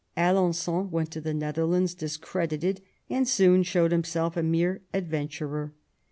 Alen9on 0.17 0.89
went 0.89 1.11
to 1.11 1.21
the 1.21 1.31
Netherlands 1.31 1.93
discredited, 1.93 2.81
and 3.07 3.27
soon 3.27 3.61
showed 3.61 3.91
himself 3.91 4.35
a 4.35 4.41
mere 4.41 4.81
adventurer. 4.95 5.75